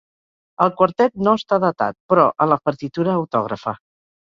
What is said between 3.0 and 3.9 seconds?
autògrafa.